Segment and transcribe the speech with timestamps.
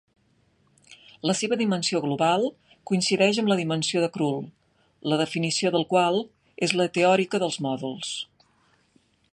[1.29, 2.45] La seva dimensió global
[2.91, 4.41] coincideix amb la dimensió de Krull,
[5.13, 6.19] la definició de la qual
[6.69, 8.17] és la teòrica de mòduls.